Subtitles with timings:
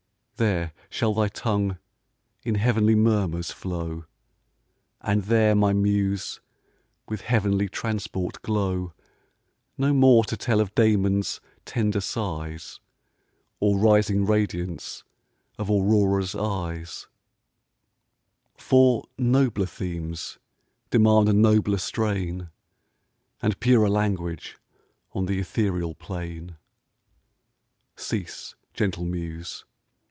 [0.37, 1.77] There shall thy tongue
[2.41, 4.05] in heav'nly murmurs flow,
[4.99, 6.39] And there my muse
[7.07, 8.91] with heav'nly transport glow:
[9.77, 12.79] No more to tell of Damon's tender sighs,
[13.59, 15.03] Or rising radiance
[15.59, 17.07] of Aurora's eyes,
[18.55, 20.39] For nobler themes
[20.89, 22.49] demand a nobler strain,
[23.43, 24.57] And purer language
[25.13, 26.55] on th' ethereal plain.
[27.95, 29.65] Cease, gentle muse!